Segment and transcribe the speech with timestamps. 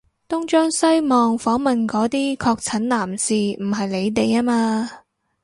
[0.27, 4.89] 東張西望訪問嗰啲確診男士唔係你哋吖嘛？